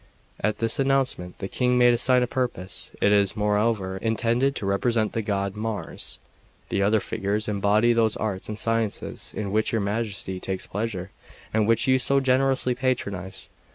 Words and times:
At 0.39 0.57
this 0.57 0.79
announcement 0.79 1.37
the 1.37 1.47
King 1.47 1.77
made 1.77 1.93
a 1.93 1.97
sign 1.99 2.23
of 2.23 2.29
surprise. 2.29 2.89
"It 2.99 3.11
is, 3.11 3.35
moreover, 3.37 3.97
intended 3.97 4.55
to 4.55 4.65
represent 4.65 5.13
the 5.13 5.21
god 5.21 5.55
Mars. 5.55 6.17
The 6.69 6.81
other 6.81 6.99
figures 6.99 7.47
embody 7.47 7.93
those 7.93 8.17
arts 8.17 8.49
and 8.49 8.57
sciences 8.57 9.31
in 9.37 9.51
which 9.51 9.71
your 9.71 9.81
Majesty 9.81 10.39
takes 10.39 10.65
pleasure, 10.65 11.11
and 11.53 11.67
which 11.67 11.85
you 11.87 11.99
so 11.99 12.19
generously 12.19 12.73
patronise. 12.73 13.47